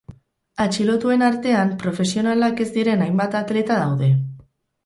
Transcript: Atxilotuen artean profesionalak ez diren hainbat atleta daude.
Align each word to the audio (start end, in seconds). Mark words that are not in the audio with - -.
Atxilotuen 0.63 1.25
artean 1.27 1.75
profesionalak 1.83 2.65
ez 2.65 2.69
diren 2.79 3.07
hainbat 3.09 3.39
atleta 3.41 3.79
daude. 3.83 4.09